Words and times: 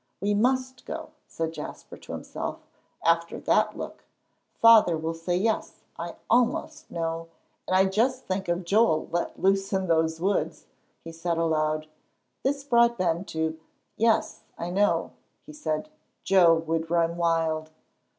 "We 0.19 0.33
must 0.33 0.83
go," 0.87 1.11
said 1.27 1.53
Jasper 1.53 1.95
to 1.95 2.11
himself, 2.13 2.57
"after 3.05 3.39
that 3.41 3.77
look. 3.77 4.03
Father 4.59 4.97
will 4.97 5.13
say 5.13 5.37
'yes,' 5.37 5.83
I 5.95 6.15
almost 6.27 6.89
know. 6.89 7.27
And 7.67 7.93
just 7.93 8.25
think 8.25 8.47
of 8.47 8.63
Joel 8.65 9.09
let 9.11 9.39
loose 9.39 9.71
in 9.71 9.85
those 9.85 10.19
woods," 10.19 10.65
he 11.03 11.11
said 11.11 11.37
aloud. 11.37 11.85
This 12.41 12.63
brought 12.63 12.97
Ben 12.97 13.25
to. 13.25 13.59
"Yes, 13.95 14.41
I 14.57 14.71
know," 14.71 15.11
he 15.45 15.53
said, 15.53 15.89
"Joe 16.23 16.55
would 16.55 16.89
run 16.89 17.15
wild." 17.15 17.69